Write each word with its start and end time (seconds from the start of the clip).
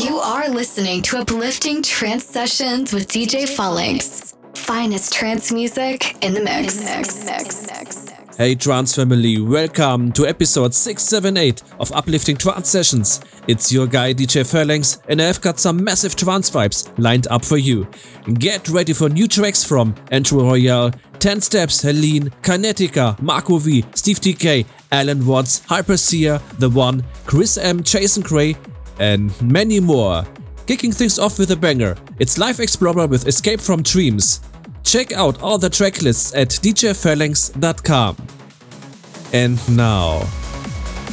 You 0.00 0.16
are 0.16 0.48
listening 0.48 1.02
to 1.02 1.18
uplifting 1.18 1.82
trance 1.82 2.24
sessions 2.24 2.94
with 2.94 3.06
DJ 3.06 3.46
Phalanx. 3.46 4.34
Finest 4.54 5.12
trance 5.12 5.52
music 5.52 6.16
in 6.24 6.32
the 6.32 6.40
mix. 6.40 6.88
Hey 8.38 8.54
trance 8.54 8.96
family, 8.96 9.38
welcome 9.42 10.10
to 10.12 10.26
episode 10.26 10.72
678 10.72 11.62
of 11.78 11.92
Uplifting 11.92 12.38
Trance 12.38 12.70
Sessions. 12.70 13.20
It's 13.46 13.70
your 13.70 13.86
guy 13.86 14.14
DJ 14.14 14.50
Phalanx 14.50 15.02
and 15.06 15.20
I've 15.20 15.42
got 15.42 15.58
some 15.58 15.84
massive 15.84 16.16
trance 16.16 16.48
vibes 16.48 16.90
lined 16.96 17.26
up 17.26 17.44
for 17.44 17.58
you. 17.58 17.86
Get 18.32 18.70
ready 18.70 18.94
for 18.94 19.10
new 19.10 19.28
tracks 19.28 19.62
from 19.62 19.94
Andrew 20.10 20.40
Rayel, 20.40 20.98
10 21.18 21.42
Steps, 21.42 21.84
Heleen, 21.84 22.32
Kinetica, 22.40 23.20
Marco 23.20 23.58
V, 23.58 23.84
Steve 23.94 24.20
Dekay, 24.20 24.64
Allen 24.90 25.26
Watts, 25.26 25.60
Hypersia, 25.66 26.40
TH3 26.56 26.74
ONE, 26.74 27.04
Chris 27.26 27.58
M, 27.58 27.82
Jason 27.82 28.22
Gray, 28.22 28.56
and 29.00 29.32
many 29.42 29.80
more. 29.80 30.24
Kicking 30.66 30.92
things 30.92 31.18
off 31.18 31.38
with 31.38 31.50
a 31.50 31.56
banger, 31.56 31.96
it's 32.20 32.38
Life 32.38 32.60
Explorer 32.60 33.08
with 33.08 33.26
Escape 33.26 33.60
from 33.60 33.82
Dreams. 33.82 34.40
Check 34.84 35.12
out 35.12 35.42
all 35.42 35.58
the 35.58 35.70
track 35.70 36.02
lists 36.02 36.34
at 36.34 36.48
djphalanx.com. 36.48 38.16
And 39.32 39.76
now, 39.76 40.18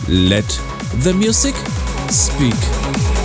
let 0.07 0.47
the 1.03 1.13
music 1.13 1.55
speak. 2.09 3.16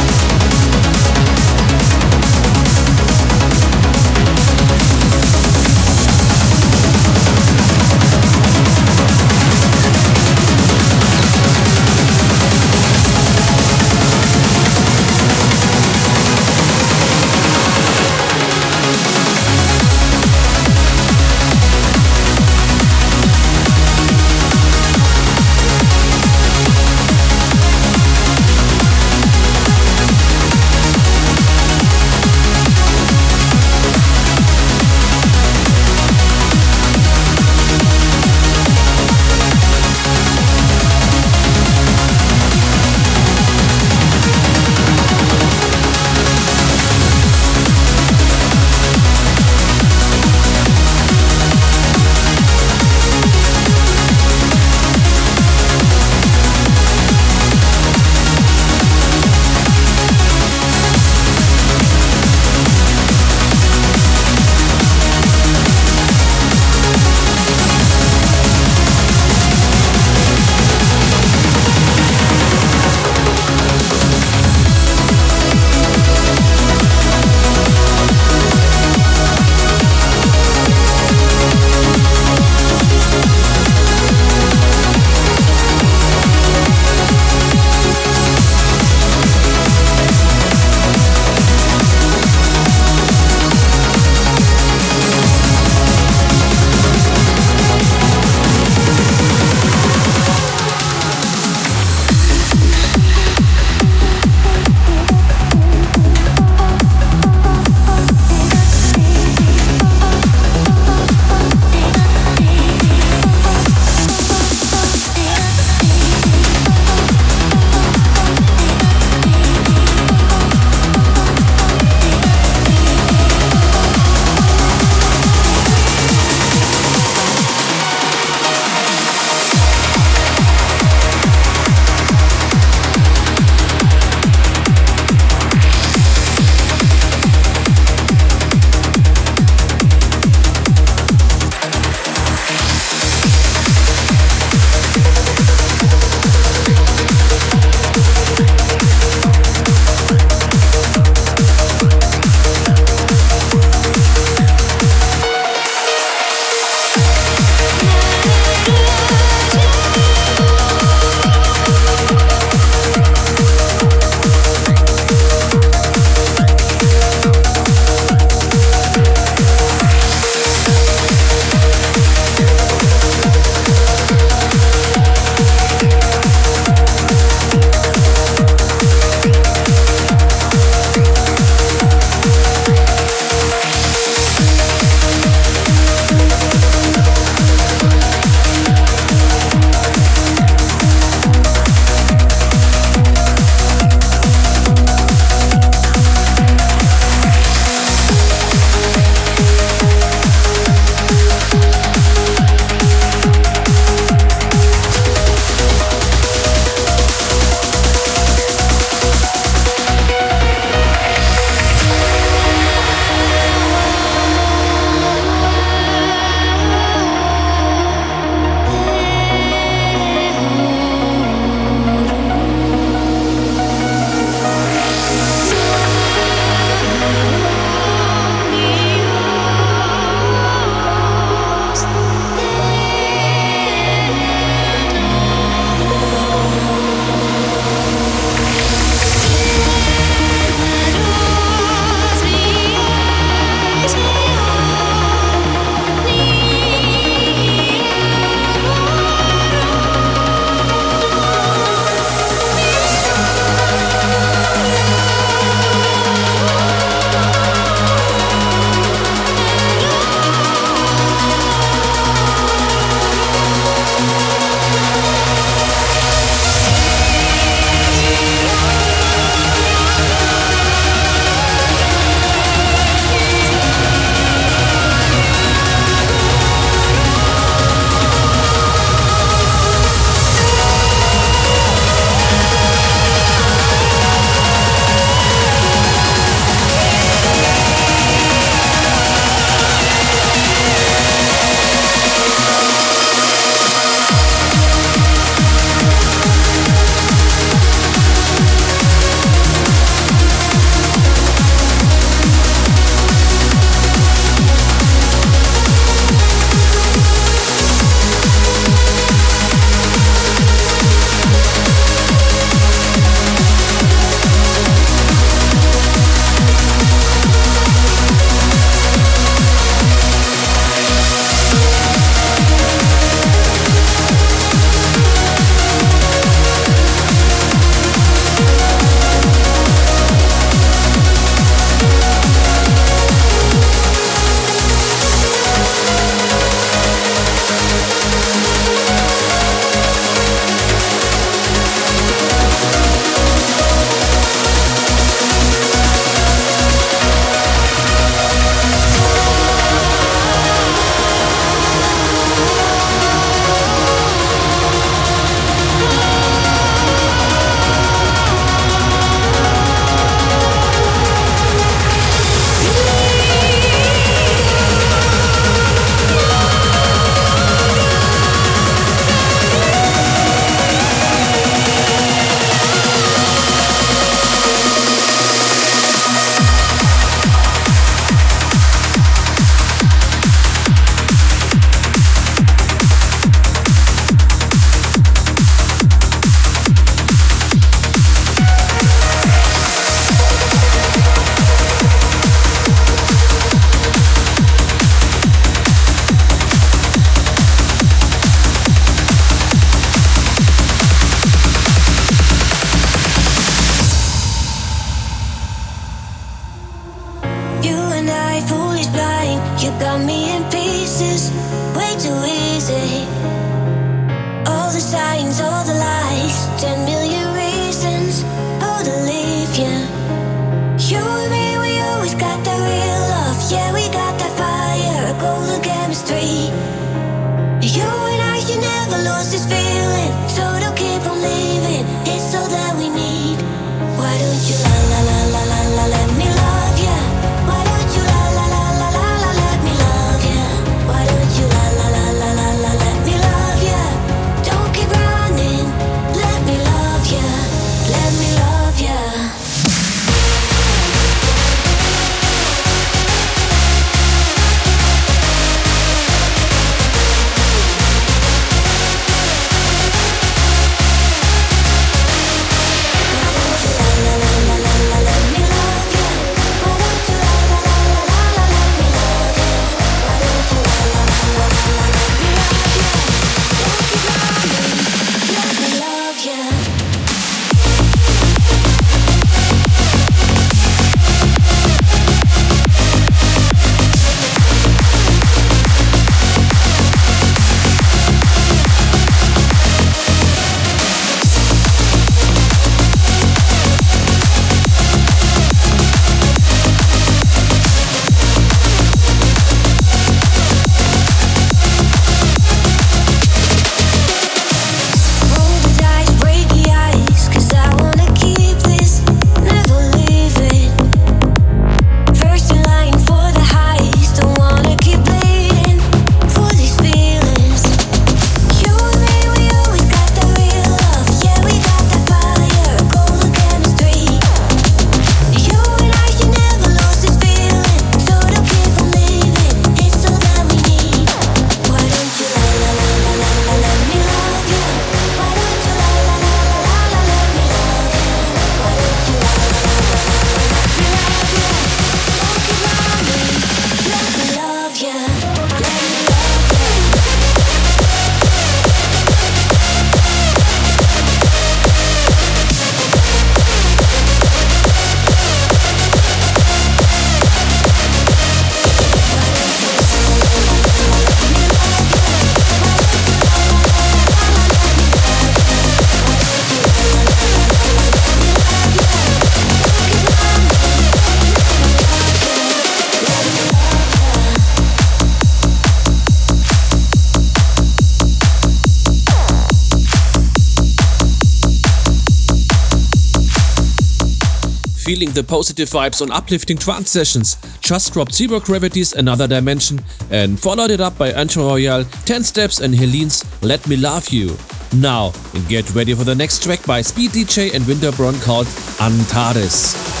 The 585.21 585.27
positive 585.27 585.69
vibes 585.69 586.01
on 586.01 586.11
uplifting 586.11 586.57
trance 586.57 586.89
sessions, 586.89 587.37
just 587.59 587.93
dropped 587.93 588.11
Zero 588.11 588.39
Gravity's 588.39 588.93
Another 588.93 589.27
Dimension 589.27 589.79
and 590.09 590.39
followed 590.39 590.71
it 590.71 590.81
up 590.81 590.97
by 590.97 591.11
Andrew 591.11 591.43
Rayel, 591.43 591.85
10 592.05 592.23
Steps 592.23 592.59
and 592.59 592.73
Heleen's 592.73 593.23
Let 593.43 593.67
Me 593.67 593.77
Love 593.77 594.09
You. 594.09 594.35
Now, 594.73 595.13
get 595.47 595.75
ready 595.75 595.93
for 595.93 596.05
the 596.05 596.15
next 596.15 596.41
track 596.41 596.65
by 596.65 596.81
Speed 596.81 597.11
DJ 597.11 597.53
and 597.53 597.63
Winterborn 597.65 598.19
called 598.23 598.47
Antares. 598.81 600.00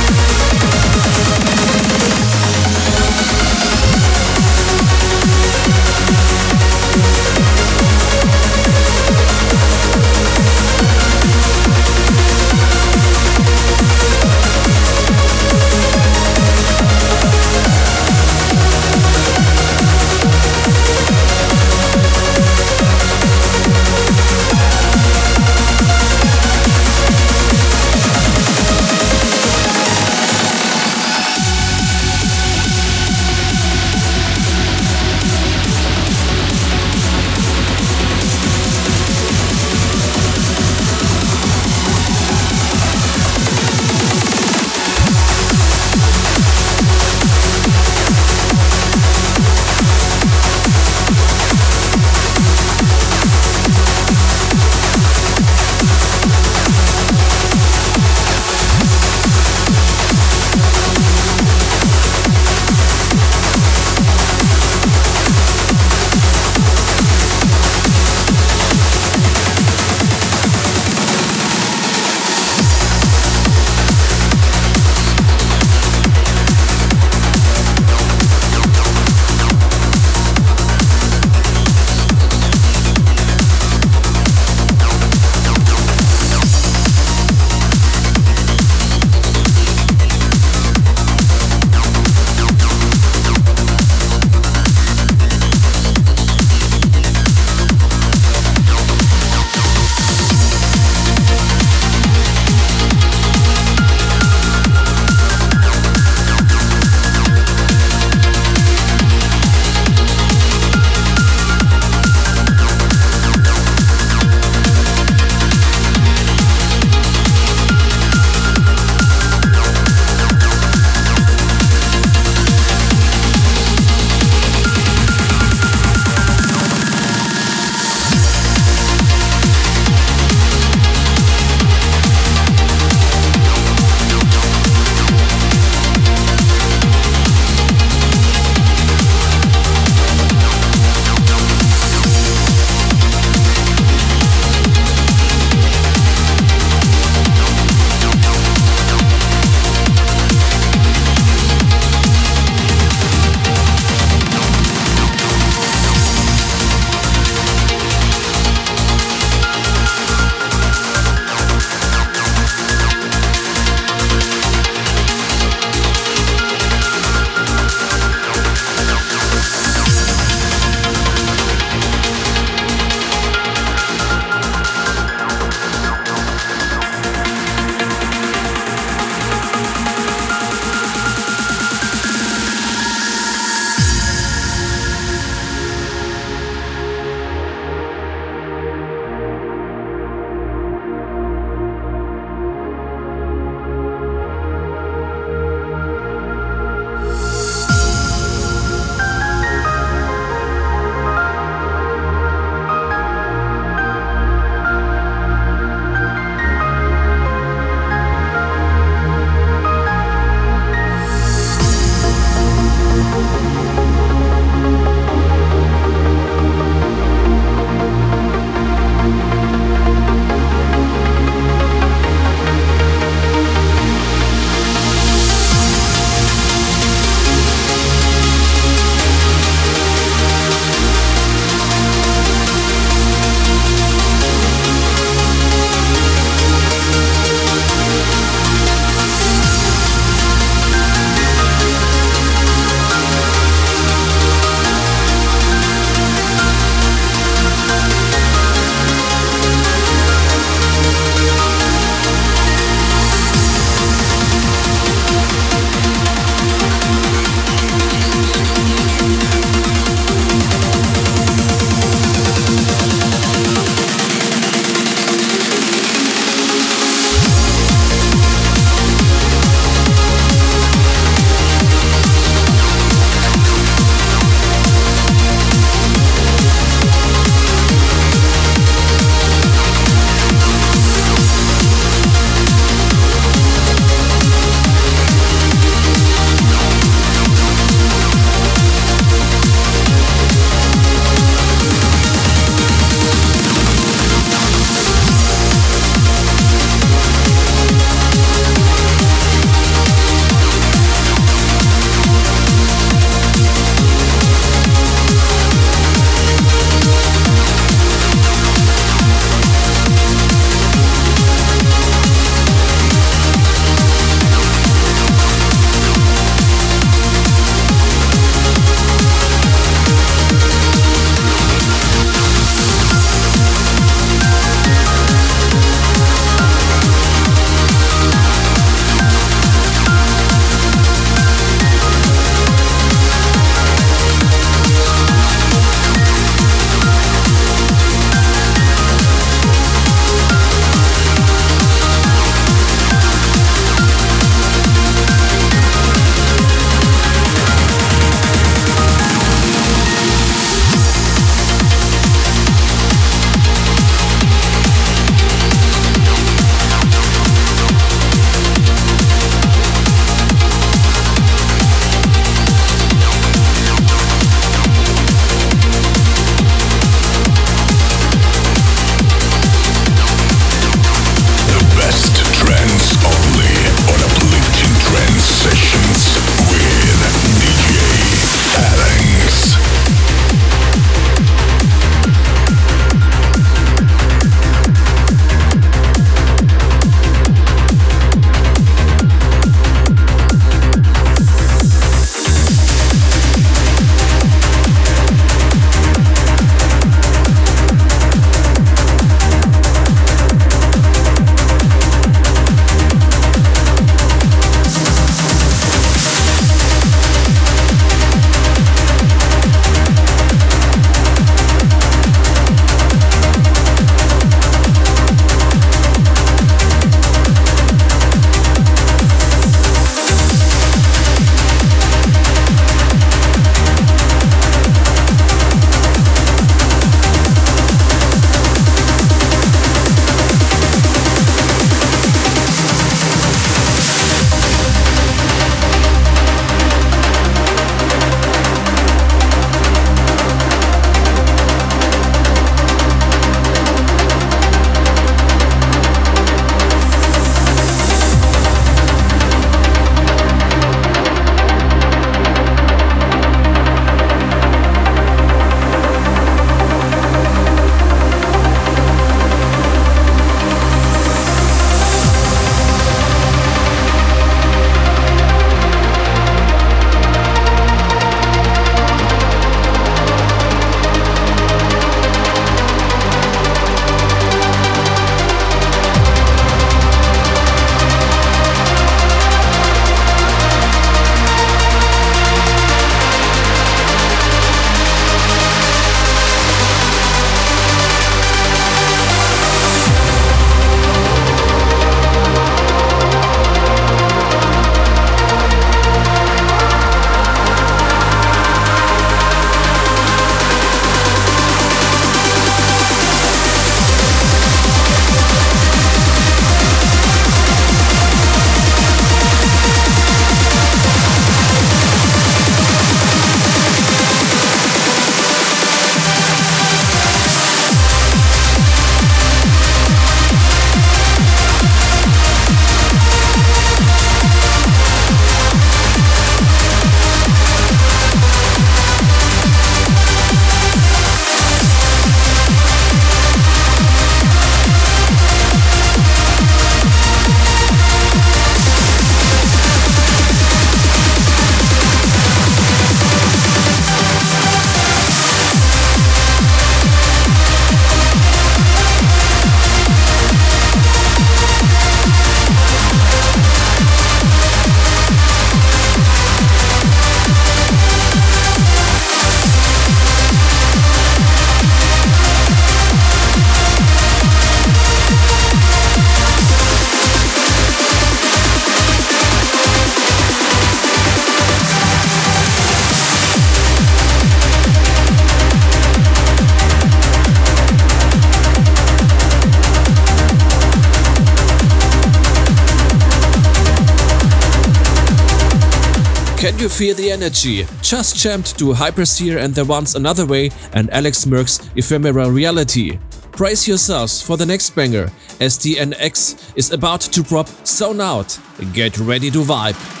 You 586.61 586.69
feel 586.69 586.93
the 586.93 587.09
energy? 587.09 587.65
Just 587.81 588.17
jammed 588.17 588.45
to 588.59 588.65
Hypersia 588.65 589.43
and 589.43 589.51
TH3 589.55 589.67
ONE's 589.67 589.95
Another 589.95 590.27
Way 590.27 590.51
and 590.73 590.91
Alex 590.91 591.25
Merk's 591.25 591.59
Ephemeral 591.75 592.29
Reality. 592.29 592.99
Brace 593.31 593.67
yourselves 593.67 594.21
for 594.21 594.37
the 594.37 594.45
next 594.45 594.69
banger, 594.75 595.09
as 595.39 595.57
DNX 595.57 596.53
is 596.55 596.71
about 596.71 597.01
to 597.01 597.23
drop 597.23 597.47
Zone 597.65 597.99
Out. 597.99 598.39
Get 598.73 598.99
ready 598.99 599.31
to 599.31 599.39
vibe. 599.39 600.00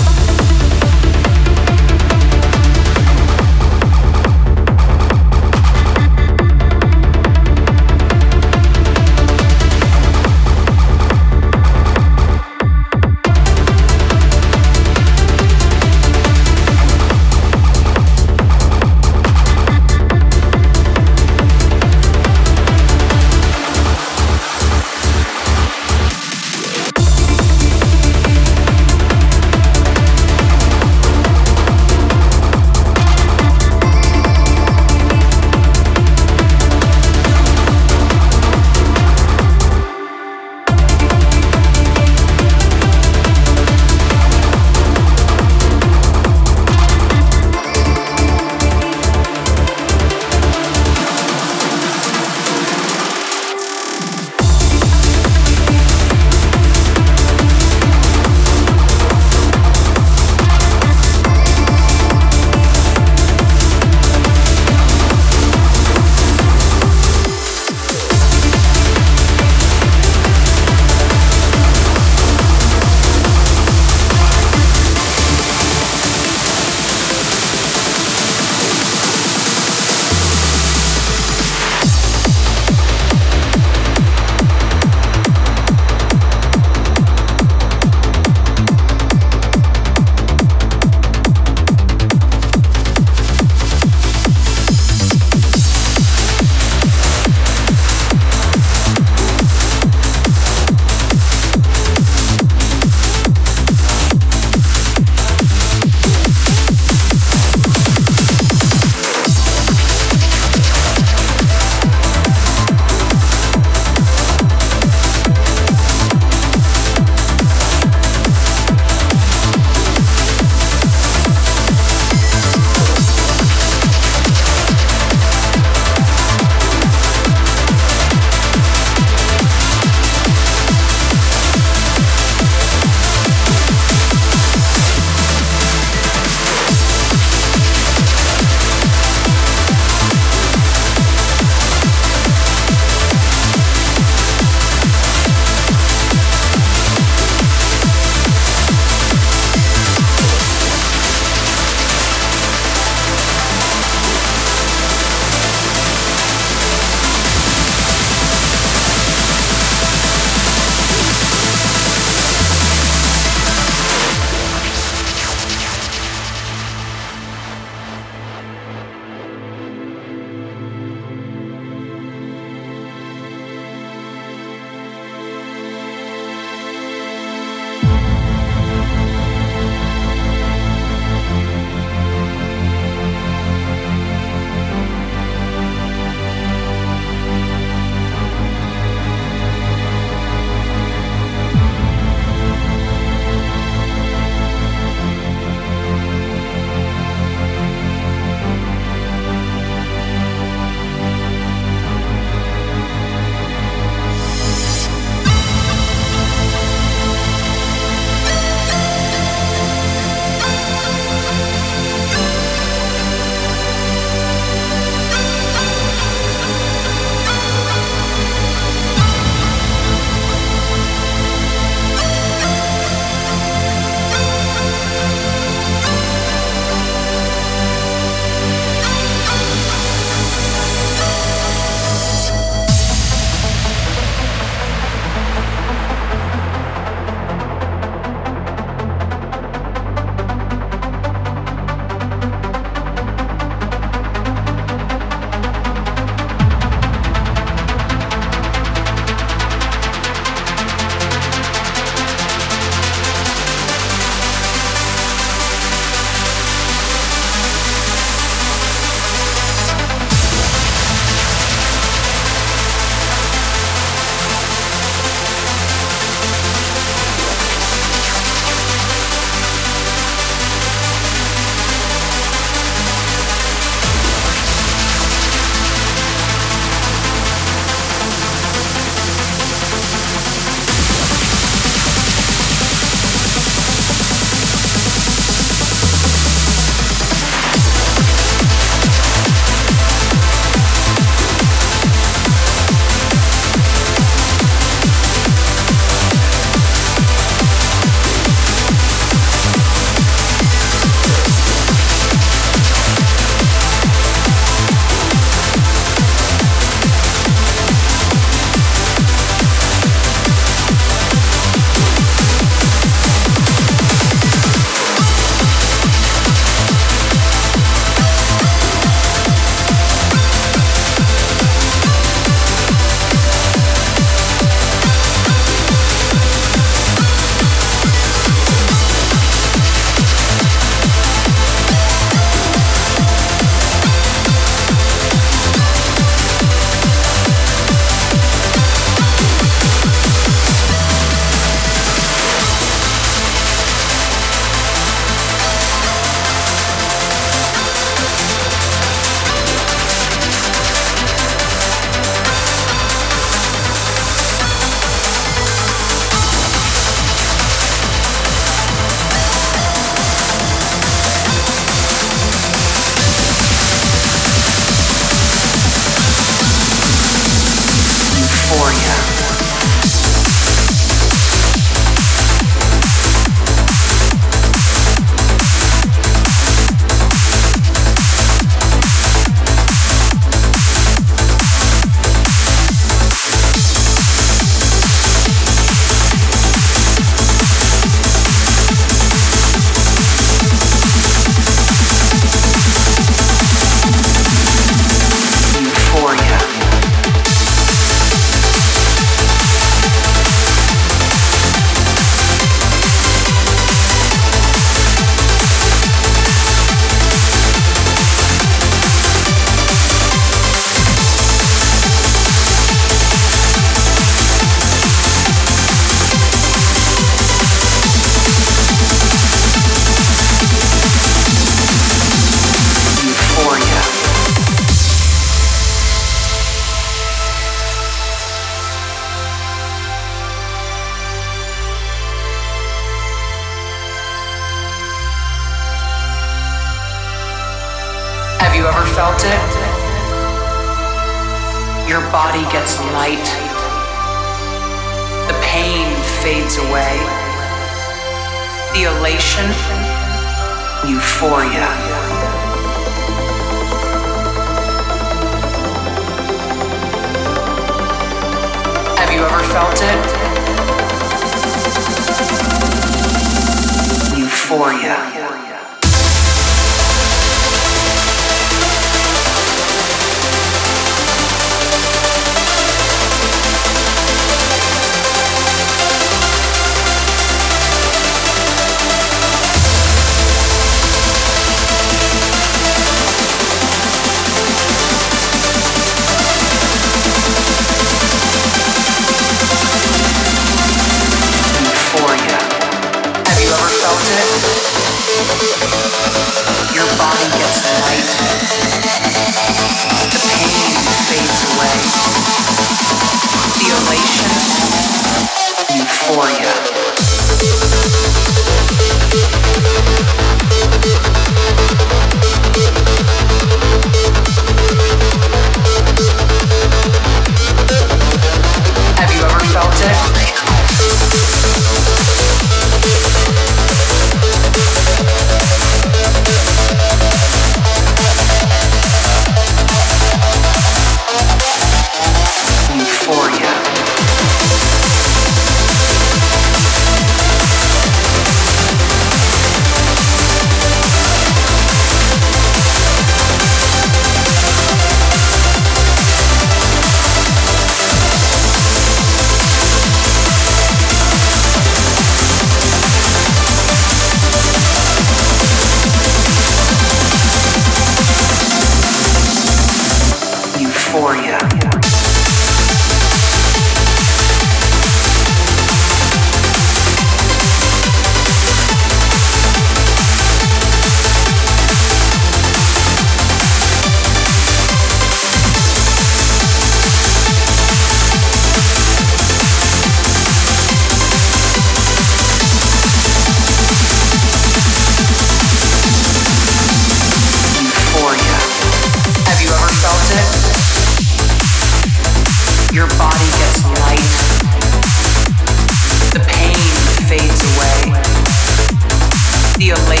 Euphoria. 599.70 600.00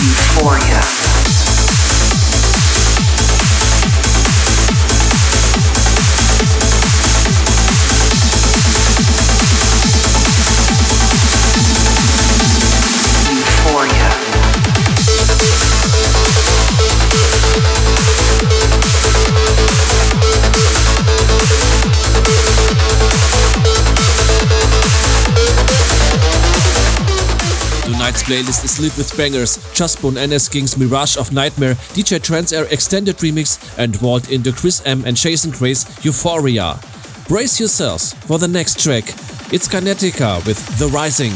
Euphoria. 0.00 1.07
Playlist 28.28 28.62
is 28.62 28.78
lit 28.78 28.94
with 28.98 29.16
bangers, 29.16 29.56
Chasbon 29.72 30.18
N-sKing's 30.18 30.76
Mirage 30.76 31.16
of 31.16 31.32
Nightmare, 31.32 31.76
DJ 31.96 32.18
Tranceair 32.18 32.70
Extended 32.70 33.16
Remix, 33.16 33.56
and 33.78 33.96
Vault 33.96 34.30
into 34.30 34.52
Chris 34.52 34.82
M 34.84 35.02
and 35.06 35.16
Jason 35.16 35.50
Gray's 35.50 35.86
Euphoria. 36.04 36.78
Brace 37.26 37.58
yourselves 37.58 38.12
for 38.12 38.38
the 38.38 38.46
next 38.46 38.82
track. 38.82 39.04
It's 39.50 39.66
Kinetica 39.66 40.44
with 40.44 40.58
The 40.78 40.88
Rising. 40.88 41.32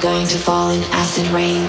Going 0.00 0.26
to 0.26 0.38
fall 0.38 0.70
in 0.70 0.82
acid 0.94 1.26
rain. 1.28 1.68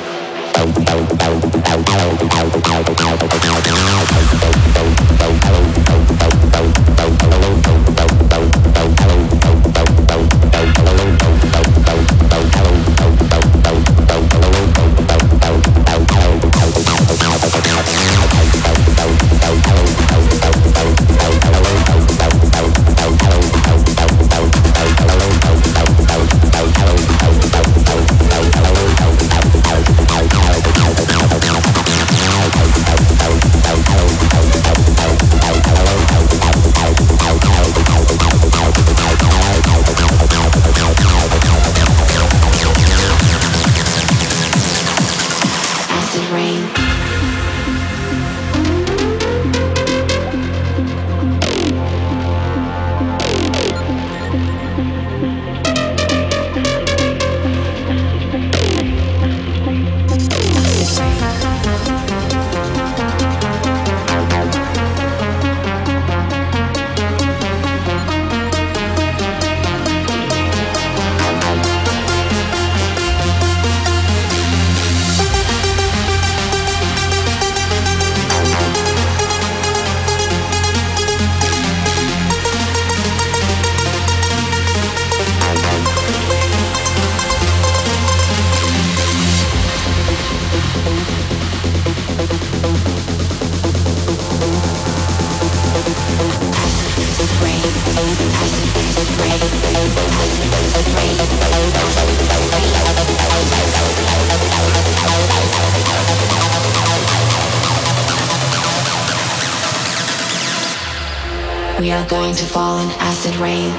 Going 112.11 112.35
to 112.35 112.45
fall 112.45 112.77
in 112.79 112.89
acid 112.99 113.37
rain. 113.37 113.70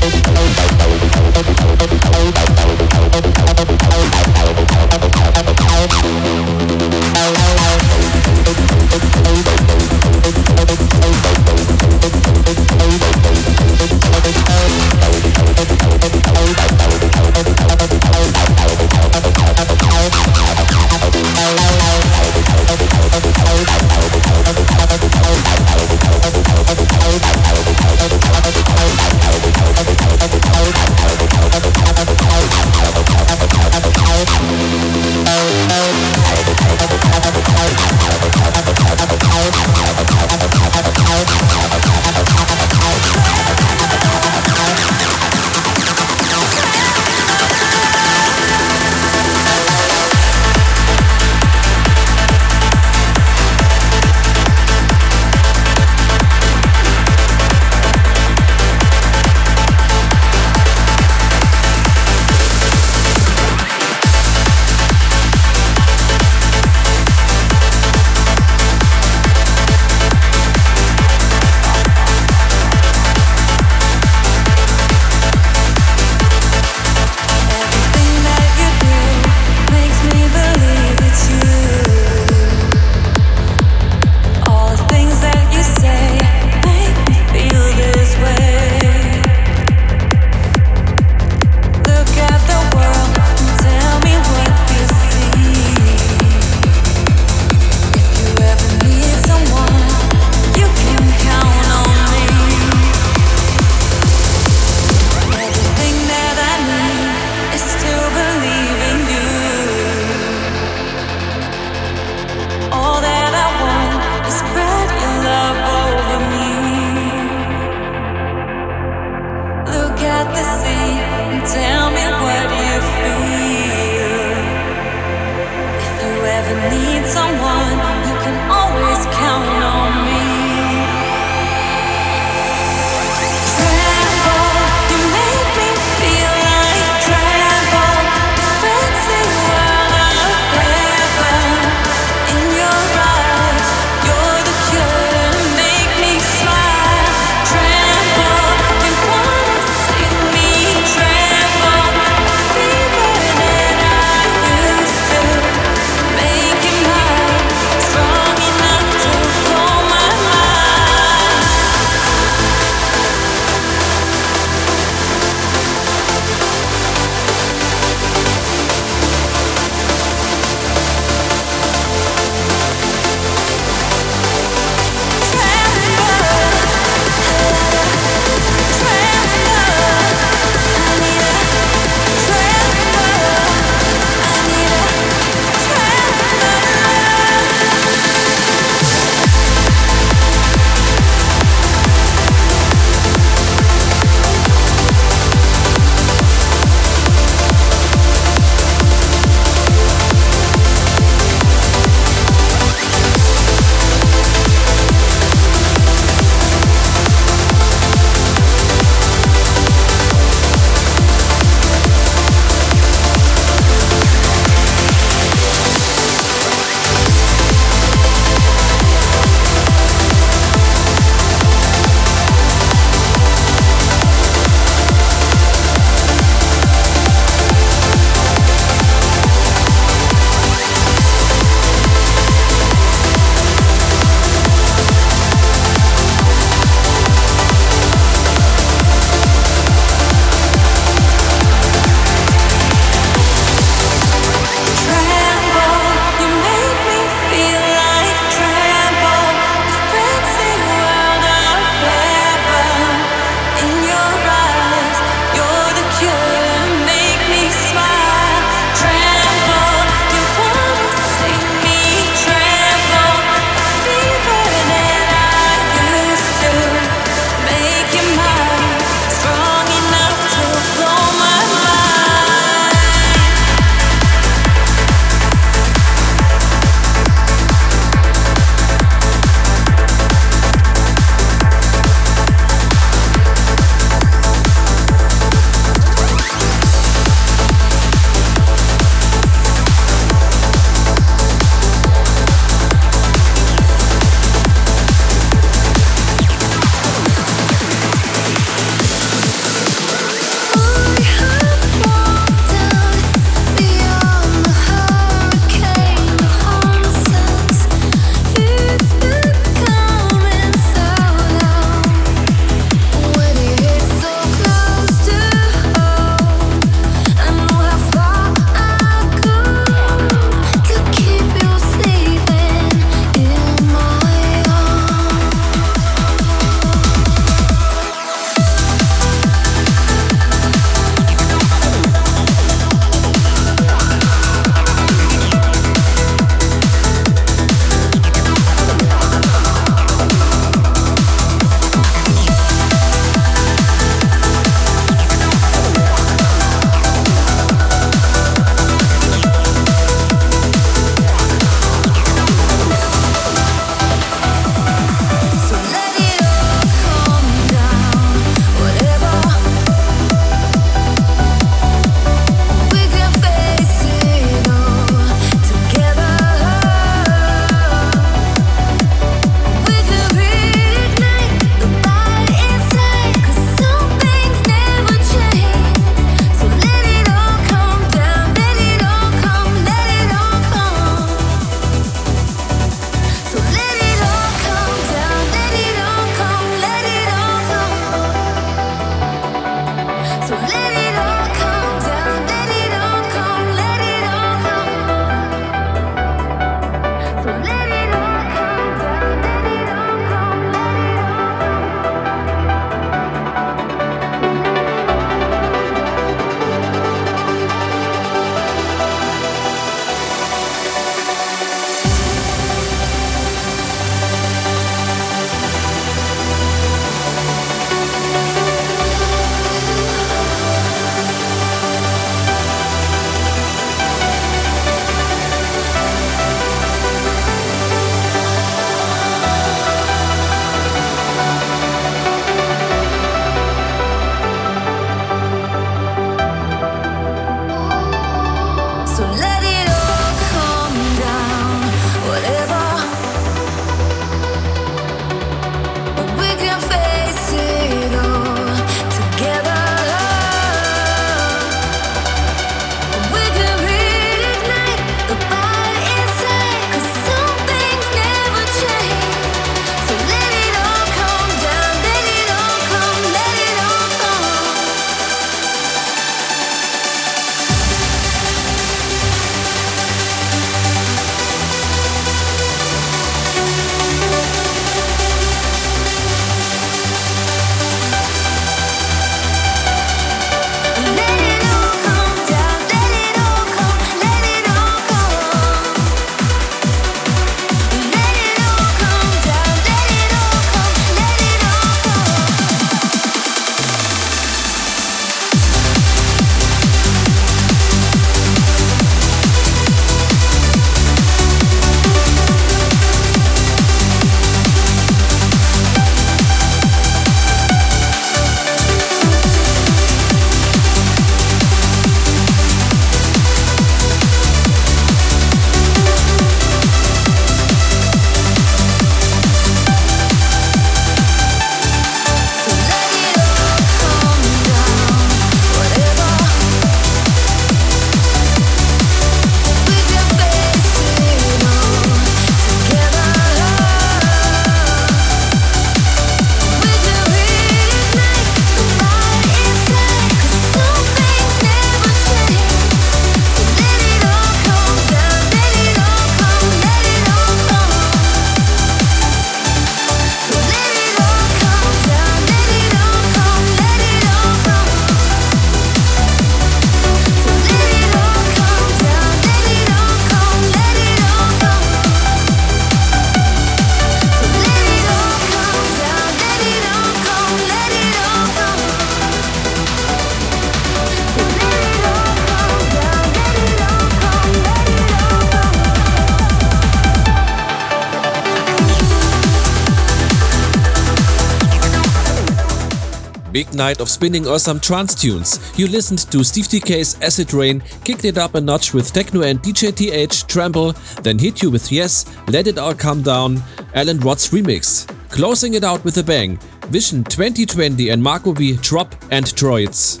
Night 583.54 583.80
of 583.80 583.88
spinning 583.88 584.26
awesome 584.26 584.60
trance 584.60 584.94
tunes. 584.94 585.38
You 585.56 585.68
listened 585.68 586.10
to 586.10 586.24
Steve 586.24 586.46
Dekay's 586.46 587.00
Acid 587.02 587.32
Rain, 587.32 587.62
kicked 587.84 588.04
it 588.04 588.18
up 588.18 588.34
a 588.34 588.40
notch 588.40 588.72
with 588.72 588.92
TEKNO 588.92 589.24
and 589.24 589.40
DJ 589.40 589.74
TH 589.74 590.26
Tremble, 590.26 590.72
then 591.02 591.18
hit 591.18 591.42
you 591.42 591.50
with 591.50 591.68
JES, 591.68 592.06
Let 592.28 592.46
It 592.46 592.58
All 592.58 592.74
Come 592.74 593.02
Down, 593.02 593.42
Allen 593.74 594.00
Watts 594.00 594.28
remix. 594.28 594.86
Closing 595.10 595.54
it 595.54 595.64
out 595.64 595.84
with 595.84 595.98
a 595.98 596.02
bang, 596.02 596.38
Vision 596.68 597.04
2020 597.04 597.90
and 597.90 598.02
Marco 598.02 598.32
V 598.32 598.56
Drop 598.62 598.90
ANTDROIDS. 599.10 600.00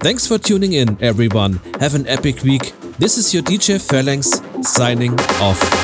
Thanks 0.00 0.26
for 0.26 0.38
tuning 0.38 0.74
in, 0.74 0.96
everyone. 1.02 1.60
Have 1.80 1.94
an 1.94 2.06
epic 2.06 2.42
week. 2.42 2.74
This 2.98 3.16
is 3.16 3.32
your 3.32 3.42
DJ 3.42 3.80
Phalanx 3.80 4.42
signing 4.62 5.18
off. 5.40 5.79